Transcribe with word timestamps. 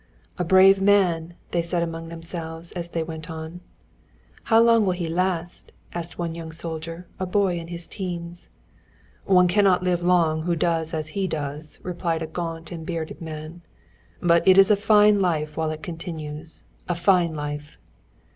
"A 0.39 0.43
brave 0.43 0.81
man," 0.81 1.35
they 1.51 1.61
said 1.61 1.83
among 1.83 2.09
themselves 2.09 2.71
as 2.71 2.89
they 2.89 3.03
went 3.03 3.29
on. 3.29 3.61
"How 4.45 4.59
long 4.59 4.83
will 4.83 4.93
he 4.93 5.07
last?" 5.07 5.71
asked 5.93 6.17
one 6.17 6.33
young 6.33 6.51
soldier, 6.51 7.05
a 7.19 7.27
boy 7.27 7.59
in 7.59 7.67
his 7.67 7.85
teens. 7.85 8.49
"One 9.25 9.47
cannot 9.47 9.83
live 9.83 10.01
long 10.01 10.41
who 10.41 10.55
does 10.55 10.95
as 10.95 11.09
he 11.09 11.27
does," 11.27 11.77
replied 11.83 12.23
a 12.23 12.25
gaunt 12.25 12.71
and 12.71 12.83
bearded 12.83 13.21
man. 13.21 13.61
"But 14.19 14.41
it 14.47 14.57
is 14.57 14.71
a 14.71 14.75
fine 14.75 15.19
life 15.21 15.55
while 15.55 15.69
it 15.69 15.83
continues. 15.83 16.63
A 16.89 16.95
fine 16.95 17.35
life!" 17.35 17.77